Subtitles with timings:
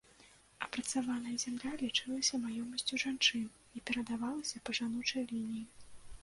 [0.67, 3.45] Апрацаваная зямля лічылася маёмасцю жанчын
[3.81, 5.63] і перадавалася па жаночай лініі.